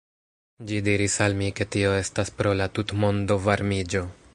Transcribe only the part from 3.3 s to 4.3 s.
varmiĝo